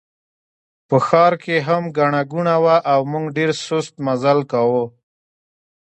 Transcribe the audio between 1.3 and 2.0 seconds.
کې هم